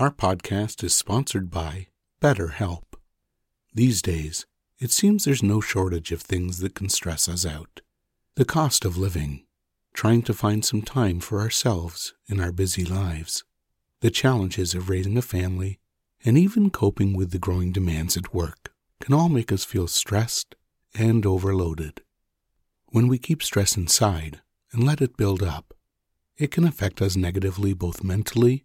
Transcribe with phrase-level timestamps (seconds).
[0.00, 1.88] Our podcast is sponsored by
[2.22, 2.84] BetterHelp.
[3.74, 4.46] These days,
[4.78, 7.80] it seems there's no shortage of things that can stress us out.
[8.36, 9.44] The cost of living,
[9.94, 13.42] trying to find some time for ourselves in our busy lives,
[14.00, 15.80] the challenges of raising a family,
[16.24, 20.54] and even coping with the growing demands at work can all make us feel stressed
[20.94, 22.02] and overloaded.
[22.90, 25.74] When we keep stress inside and let it build up,
[26.36, 28.64] it can affect us negatively both mentally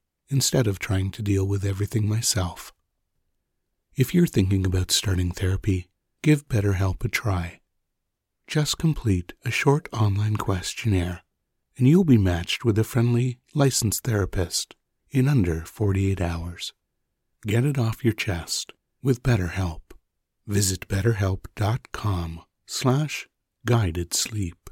[0.31, 2.73] instead of trying to deal with everything myself.
[3.95, 5.89] If you're thinking about starting therapy,
[6.23, 7.59] give BetterHelp a try.
[8.47, 11.21] Just complete a short online questionnaire,
[11.77, 14.75] and you'll be matched with a friendly, licensed therapist
[15.09, 16.73] in under 48 hours.
[17.45, 18.71] Get it off your chest
[19.03, 19.81] with BetterHelp.
[20.47, 23.27] Visit betterhelp.com slash
[23.65, 24.69] guided sleep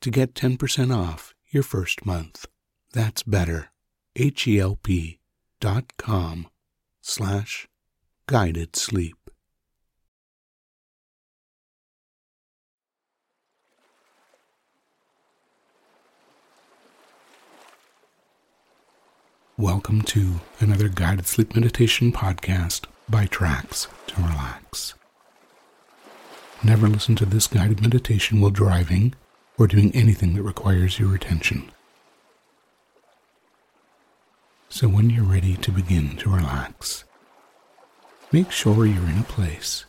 [0.00, 2.46] to get 10% off your first month.
[2.92, 3.69] That's better,
[4.16, 5.20] H-E-L-P
[5.60, 6.48] dot com
[7.00, 7.68] slash
[8.26, 9.16] guided sleep.
[19.56, 24.94] Welcome to another guided sleep meditation podcast by Tracks to Relax.
[26.64, 29.14] Never listen to this guided meditation while driving
[29.56, 31.70] or doing anything that requires your attention.
[34.80, 37.04] So when you're ready to begin to relax,
[38.32, 39.84] make sure you're in a place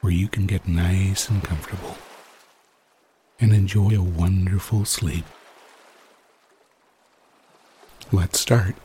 [0.00, 1.98] where you can get nice and comfortable
[3.38, 5.26] and enjoy a wonderful sleep.
[8.10, 8.76] Let's start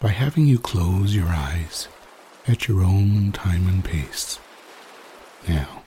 [0.00, 1.88] by having you close your eyes
[2.46, 4.38] at your own time and pace.
[5.48, 5.84] Now,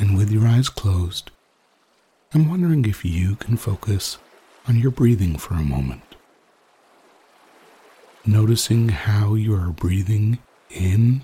[0.00, 1.30] and with your eyes closed,
[2.34, 4.18] I'm wondering if you can focus
[4.70, 6.14] on your breathing for a moment.
[8.24, 10.38] Noticing how you are breathing
[10.70, 11.22] in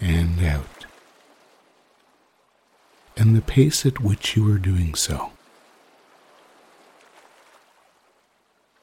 [0.00, 0.86] and out,
[3.14, 5.32] and the pace at which you are doing so.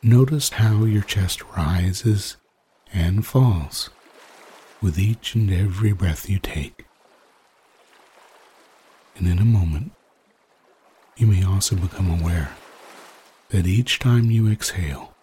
[0.04, 2.38] Notice how your chest rises
[2.94, 3.90] and falls
[4.84, 6.86] with each and every breath you take.
[9.16, 9.94] And in a moment,
[11.18, 12.56] you may also become aware
[13.50, 15.14] that each time you exhale,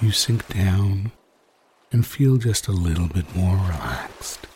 [0.00, 1.10] you sink down
[1.90, 4.46] and feel just a little bit more relaxed.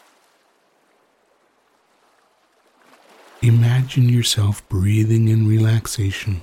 [3.43, 6.43] Imagine yourself breathing in relaxation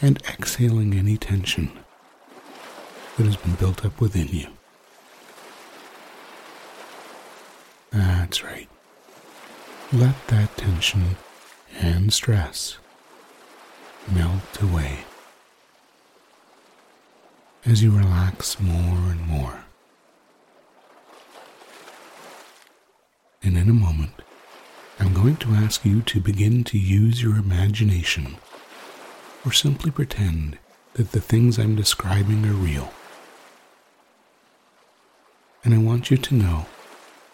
[0.00, 1.70] and exhaling any tension
[3.16, 4.48] that has been built up within you.
[7.90, 8.68] That's right.
[9.92, 11.16] Let that tension
[11.78, 12.78] and stress
[14.12, 15.04] melt away
[17.64, 19.64] as you relax more and more.
[23.42, 24.22] And in a moment,
[24.98, 28.36] I'm going to ask you to begin to use your imagination
[29.44, 30.58] or simply pretend
[30.94, 32.92] that the things I'm describing are real.
[35.64, 36.66] And I want you to know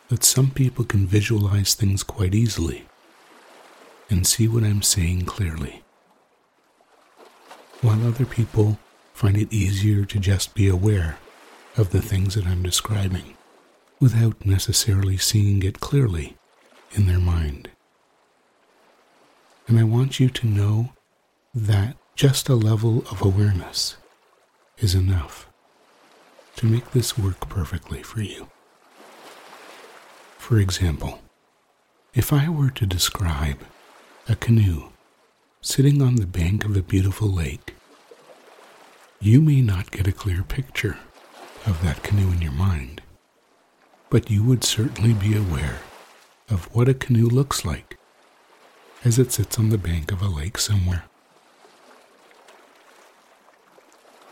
[0.08, 2.86] that some people can visualize things quite easily
[4.08, 5.82] and see what I'm saying clearly,
[7.82, 8.78] while other people
[9.12, 11.18] find it easier to just be aware
[11.76, 13.36] of the things that I'm describing
[14.00, 16.36] without necessarily seeing it clearly
[16.92, 17.70] in their mind.
[19.68, 20.92] And I want you to know
[21.54, 23.96] that just a level of awareness
[24.78, 25.48] is enough
[26.56, 28.48] to make this work perfectly for you.
[30.38, 31.20] For example,
[32.14, 33.58] if I were to describe
[34.28, 34.88] a canoe
[35.60, 37.69] sitting on the bank of a beautiful lake,
[39.22, 40.96] You may not get a clear picture
[41.66, 43.02] of that canoe in your mind,
[44.08, 45.80] but you would certainly be aware
[46.48, 47.98] of what a canoe looks like
[49.04, 51.04] as it sits on the bank of a lake somewhere.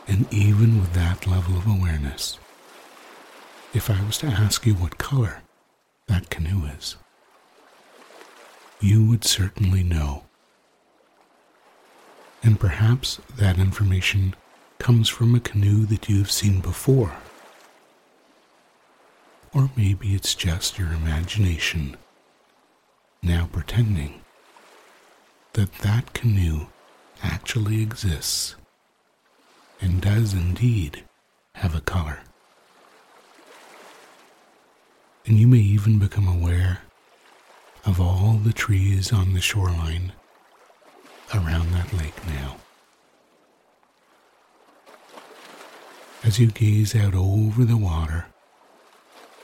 [0.06, 2.38] And even with that level of awareness,
[3.74, 5.42] if I was to ask you what color
[6.06, 6.96] that canoe is,
[8.80, 10.24] you would certainly know.
[12.42, 14.34] And perhaps that information
[14.78, 17.16] comes from a canoe that you've seen before.
[19.52, 21.96] Or maybe it's just your imagination
[23.22, 24.20] now pretending
[25.54, 26.66] that that canoe
[27.22, 28.54] actually exists
[29.80, 31.04] and does indeed
[31.54, 32.20] have a color.
[35.26, 36.82] And you may even become aware
[37.84, 40.12] of all the trees on the shoreline
[41.34, 42.56] around that lake now.
[46.28, 48.26] As you gaze out over the water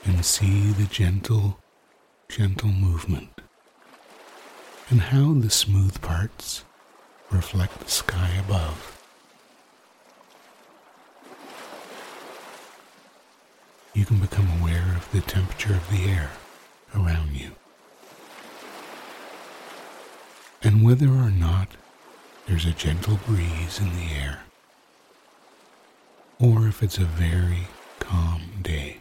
[0.03, 1.57] and see the gentle,
[2.29, 3.41] gentle movement,
[4.91, 6.63] and how the smooth parts
[7.31, 9.01] reflect the sky above.
[13.95, 16.29] You can become aware of the temperature of the air
[16.93, 17.53] around you
[20.61, 21.69] and whether or not
[22.47, 24.44] there's a gentle breeze in the air,
[26.39, 27.67] or if it's a very
[27.99, 28.97] calm day.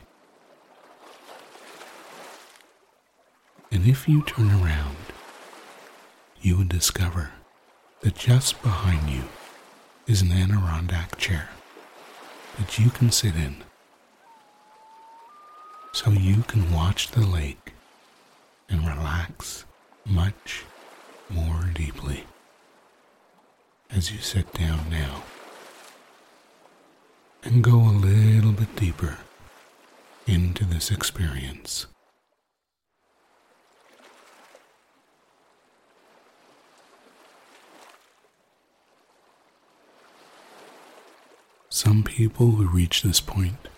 [3.71, 4.97] And if you turn around,
[6.41, 7.31] you would discover
[8.01, 9.25] that just behind you
[10.07, 11.49] is an Adirondack chair
[12.59, 13.65] that you can sit in
[15.93, 17.73] so you can watch the lake
[18.69, 19.65] and relax
[20.05, 20.65] much
[21.31, 22.25] more deeply
[23.91, 25.23] as you sit down now
[27.45, 29.19] and go a little bit deeper
[30.27, 31.87] into this experience.
[41.69, 43.69] Some people who reach this point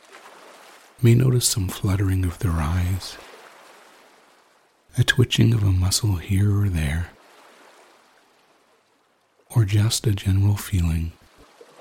[1.03, 3.17] may notice some fluttering of their eyes,
[4.97, 7.09] a twitching of a muscle here or there,
[9.51, 11.13] or just a general feeling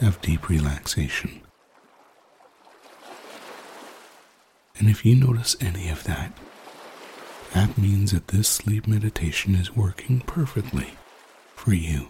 [0.02, 1.45] of deep relaxation.
[4.78, 6.32] And if you notice any of that,
[7.54, 10.96] that means that this sleep meditation is working perfectly
[11.54, 12.08] for you.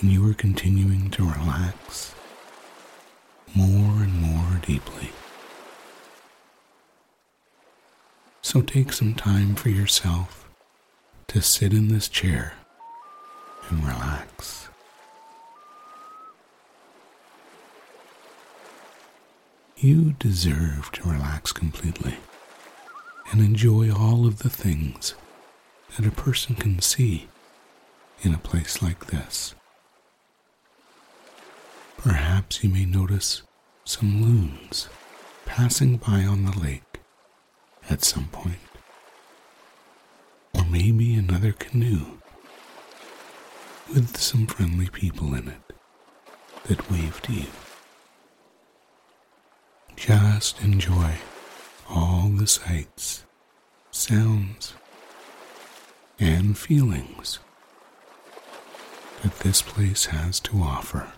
[0.00, 2.14] And you are continuing to relax
[3.54, 5.10] more and more deeply.
[8.42, 10.48] So take some time for yourself
[11.28, 12.54] to sit in this chair
[13.70, 14.68] and relax.
[19.76, 22.16] You deserve to relax completely
[23.32, 25.14] and enjoy all of the things
[25.96, 27.28] that a person can see
[28.22, 29.54] in a place like this.
[31.98, 33.42] Perhaps you may notice
[33.84, 34.88] some loons
[35.44, 37.00] passing by on the lake
[37.90, 38.58] at some point,
[40.54, 42.18] or maybe another canoe
[43.92, 45.72] with some friendly people in it
[46.66, 47.46] that wave to you.
[49.96, 51.14] Just enjoy
[51.88, 53.24] all the sights,
[53.90, 54.74] sounds,
[56.18, 57.38] and feelings
[59.22, 61.12] that this place has to offer.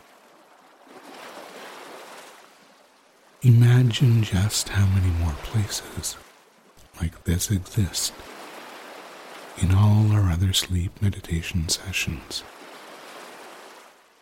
[3.42, 6.16] Imagine just how many more places
[7.00, 8.12] like this exist
[9.58, 12.42] in all our other sleep meditation sessions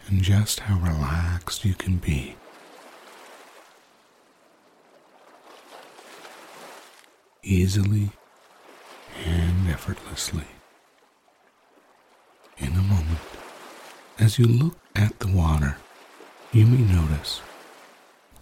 [0.07, 2.37] and just how relaxed you can be.
[7.47, 8.09] Easily
[9.23, 10.47] and effortlessly.
[12.57, 13.19] In a moment,
[14.19, 15.77] as you look at the water,
[16.53, 17.43] you may notice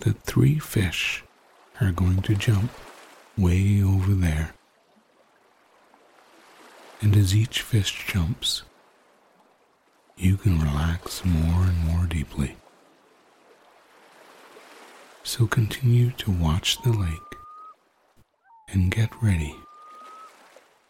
[0.01, 1.25] that three fish
[1.81, 2.71] are going to jump
[3.37, 4.55] way over there.
[7.01, 8.63] And as each fish jumps,
[10.17, 12.55] you can relax more and more deeply.
[15.25, 17.32] So continue to watch the lake
[18.69, 19.57] and get ready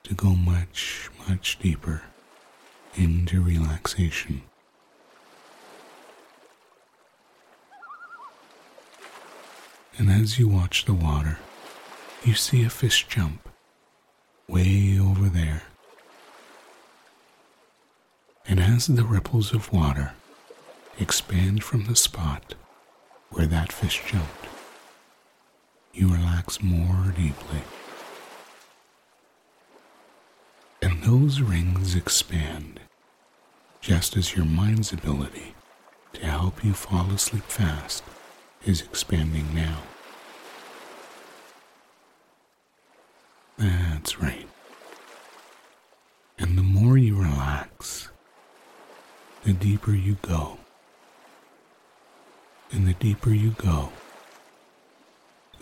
[0.04, 2.02] to go much, much deeper
[2.94, 4.42] into relaxation.
[9.98, 11.38] And as you watch the water,
[12.24, 13.48] you see a fish jump
[14.48, 15.62] way over there
[18.46, 20.12] and as the ripples of water
[20.98, 22.54] expand from the spot
[23.30, 24.51] where that fish jumped.
[25.94, 27.60] You relax more deeply.
[30.80, 32.80] And those rings expand
[33.80, 35.54] just as your mind's ability
[36.14, 38.02] to help you fall asleep fast
[38.64, 39.82] is expanding now.
[43.58, 44.48] That's right.
[46.38, 48.08] And the more you relax,
[49.44, 50.58] the deeper you go.
[52.70, 53.90] And the deeper you go,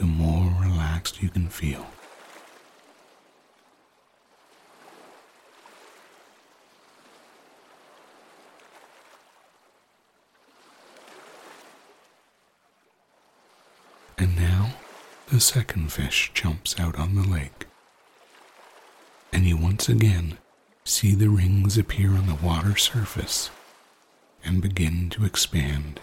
[0.01, 1.87] the more relaxed you can feel.
[14.17, 14.71] And now
[15.29, 17.67] the second fish jumps out on the lake.
[19.35, 20.39] And you once again
[20.83, 23.51] see the rings appear on the water surface
[24.43, 26.01] and begin to expand.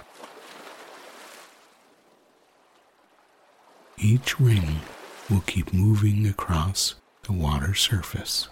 [4.00, 4.82] Each ring
[5.28, 8.48] will keep moving across the water surface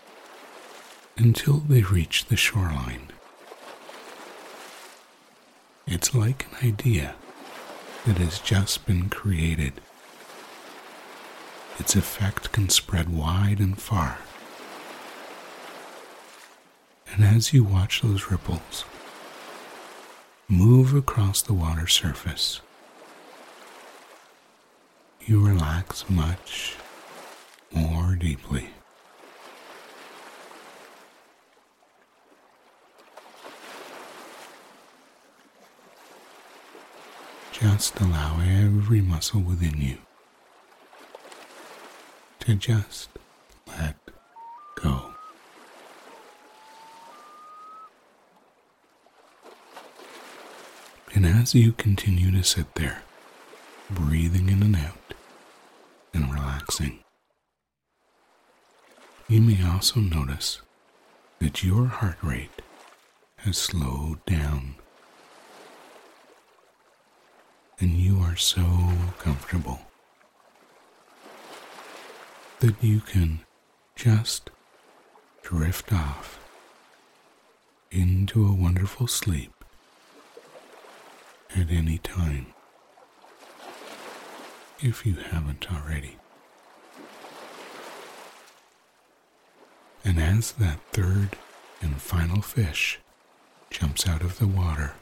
[1.17, 3.09] until they reach the shoreline.
[5.85, 7.13] It's like an idea
[8.05, 9.73] that has just been created.
[11.77, 14.17] Its effect can spread wide and far.
[17.13, 18.83] And as you watch those ripples
[20.47, 22.61] move across the water surface,
[25.27, 26.75] you relax much
[27.73, 28.69] more deeply.
[37.51, 39.97] Just allow every muscle within you
[42.41, 43.09] to just
[43.67, 43.95] let
[44.75, 45.11] go.
[51.15, 53.04] And as you continue to sit there,
[53.89, 55.13] breathing in and out
[56.13, 56.99] and relaxing,
[59.27, 60.61] you may also notice
[61.39, 62.61] that your heart rate
[63.37, 64.75] has slowed down.
[67.79, 68.63] And you are so
[69.19, 69.79] comfortable
[72.59, 73.41] that you can
[73.95, 74.49] just
[75.43, 76.39] drift off
[77.91, 79.53] into a wonderful sleep
[81.55, 82.54] at any time
[84.85, 86.15] if you haven't already.
[90.03, 91.37] And as that third
[91.81, 92.99] and final fish
[93.71, 94.93] jumps out of the water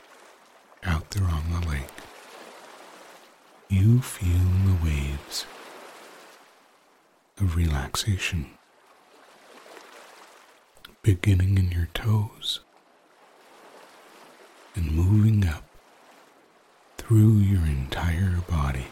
[0.86, 1.82] out there on the lake,
[3.68, 5.46] you feel the waves
[7.42, 8.52] of relaxation
[11.02, 12.62] beginning in your toes
[14.76, 15.66] and moving up
[16.98, 18.86] through your entire body.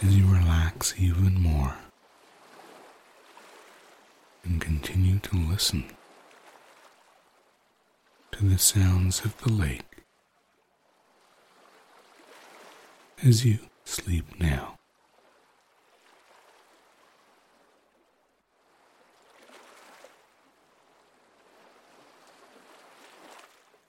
[0.00, 1.74] As you relax even more
[4.44, 5.86] and continue to listen
[8.30, 10.04] to the sounds of the lake
[13.24, 14.78] as you sleep now.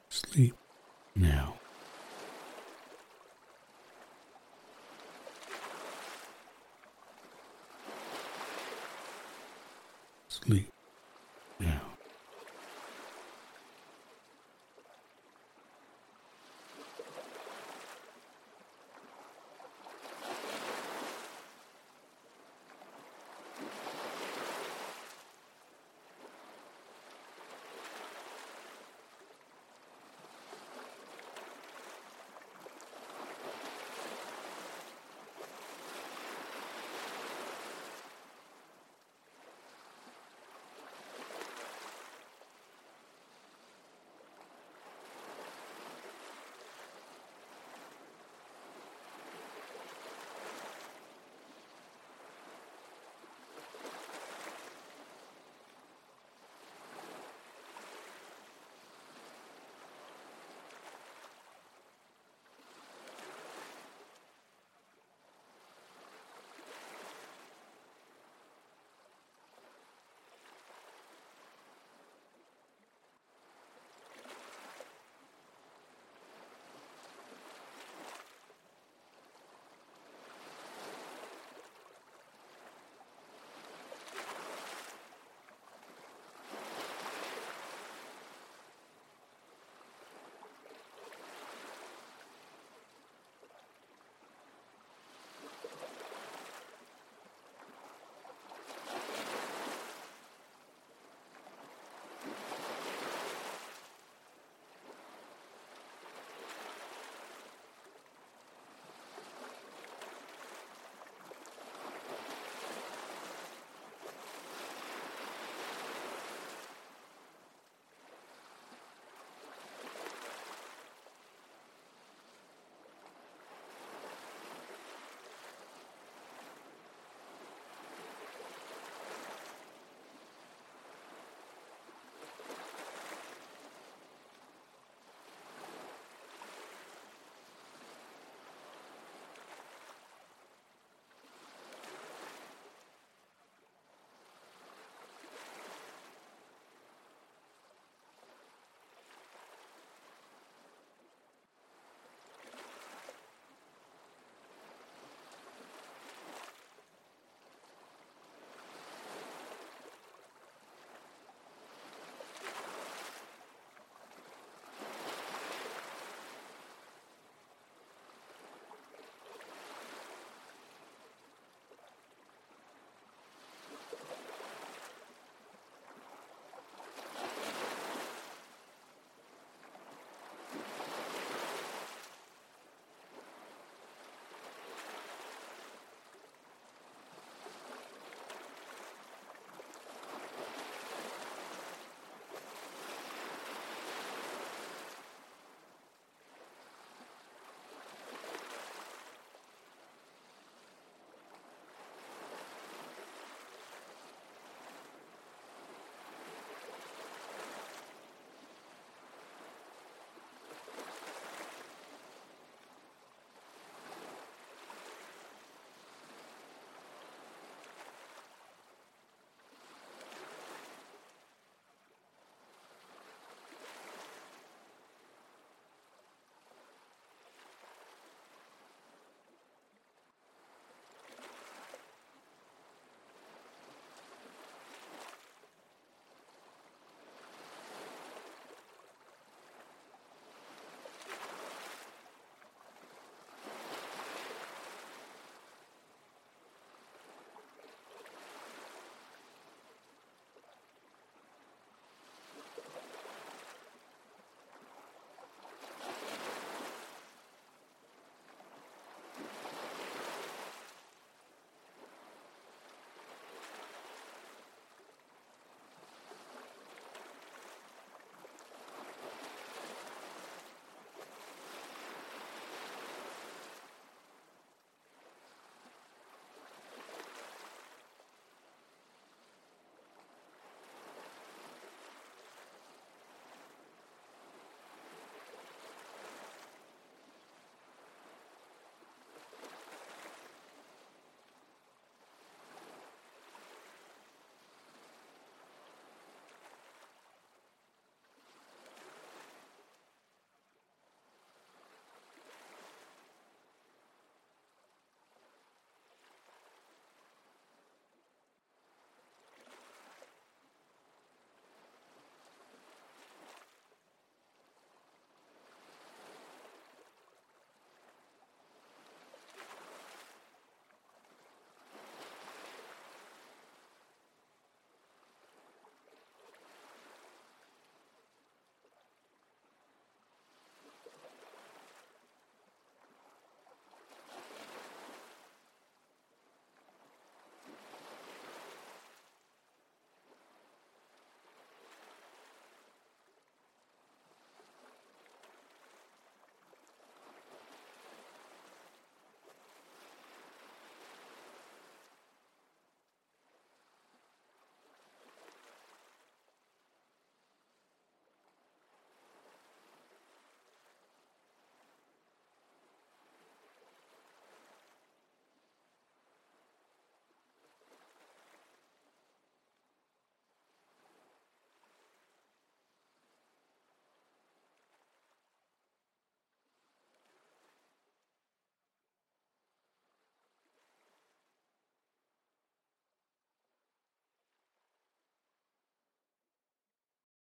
[0.10, 0.56] Sleep
[1.16, 1.59] now.
[10.46, 10.68] Sleep